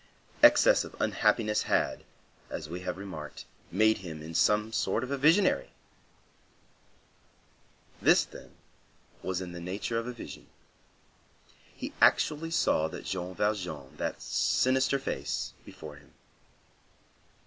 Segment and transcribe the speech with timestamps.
[0.41, 2.05] Excess of unhappiness had,
[2.49, 5.69] as we have remarked, made him in some sort a visionary.
[8.01, 8.49] This, then,
[9.21, 10.47] was in the nature of a vision.
[11.75, 16.11] He actually saw that Jean Valjean, that sinister face, before him.